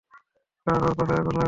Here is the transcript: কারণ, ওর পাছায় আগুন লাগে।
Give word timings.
কারণ, 0.67 0.81
ওর 0.83 0.93
পাছায় 0.97 1.19
আগুন 1.19 1.25
লাগে। 1.27 1.39